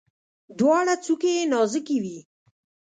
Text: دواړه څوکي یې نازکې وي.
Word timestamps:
دواړه 0.59 0.93
څوکي 1.03 1.31
یې 1.37 1.43
نازکې 1.53 1.97
وي. 2.03 2.17